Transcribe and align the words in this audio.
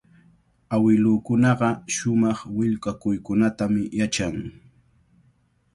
Awilukunaqa 0.75 1.69
shumaq 1.95 2.39
willakuykunatami 2.57 3.83
yachan. 3.99 4.35